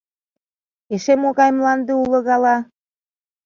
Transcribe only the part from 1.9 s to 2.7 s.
уло гала?..